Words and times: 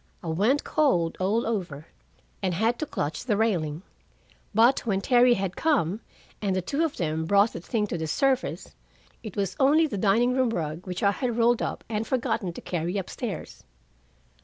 I 0.23 0.29
went 0.29 0.63
cold 0.63 1.15
all 1.19 1.45
over, 1.45 1.85
and 2.41 2.55
had 2.55 2.79
to 2.79 2.87
clutch 2.87 3.23
the 3.23 3.37
railing. 3.37 3.83
But 4.51 4.79
when 4.79 4.99
Terry 4.99 5.35
had 5.35 5.55
come, 5.55 6.01
and 6.41 6.55
the 6.55 6.61
two 6.63 6.83
of 6.83 6.97
them 6.97 7.25
brought 7.27 7.53
the 7.53 7.59
thing 7.59 7.85
to 7.85 7.99
the 7.99 8.07
surface, 8.07 8.73
it 9.21 9.35
was 9.35 9.55
only 9.59 9.85
the 9.85 9.99
dining 9.99 10.33
room 10.33 10.49
rug, 10.49 10.87
which 10.87 11.03
I 11.03 11.11
had 11.11 11.37
rolled 11.37 11.61
up 11.61 11.83
and 11.87 12.07
forgotten 12.07 12.51
to 12.53 12.61
carry 12.61 12.97
up 12.97 13.11
stairs! 13.11 13.63